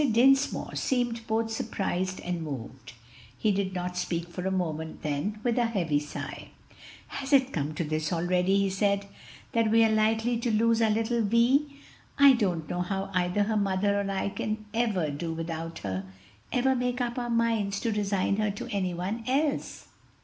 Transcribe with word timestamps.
Dinsmore 0.11 0.73
seemed 0.73 1.27
both 1.27 1.51
surprised 1.51 2.21
and 2.21 2.41
moved. 2.41 2.93
He 3.37 3.51
did 3.51 3.75
not 3.75 3.95
speak 3.95 4.27
for 4.29 4.43
a 4.47 4.51
moment, 4.51 5.03
then, 5.03 5.39
with 5.43 5.59
a 5.59 5.65
heavy 5.67 5.99
sigh, 5.99 6.47
"Has 7.09 7.31
it 7.31 7.53
come 7.53 7.75
to 7.75 7.83
this 7.83 8.11
already," 8.11 8.57
he 8.61 8.69
said 8.71 9.05
"that 9.51 9.69
we 9.69 9.83
are 9.85 9.91
likely 9.91 10.39
to 10.39 10.49
lose 10.49 10.81
our 10.81 10.89
little 10.89 11.21
Vi? 11.21 11.65
I 12.17 12.33
don't 12.33 12.67
know 12.67 12.81
how 12.81 13.11
either 13.13 13.43
her 13.43 13.55
mother 13.57 14.01
or 14.01 14.09
I 14.09 14.29
can 14.29 14.65
ever 14.73 15.11
do 15.11 15.33
without 15.33 15.77
her! 15.85 16.05
ever 16.51 16.73
make 16.75 16.99
up 16.99 17.19
our 17.19 17.29
minds 17.29 17.79
to 17.81 17.91
resign 17.91 18.37
her 18.37 18.49
to 18.49 18.67
any 18.73 18.95
one 18.95 19.23
else!" 19.27 19.85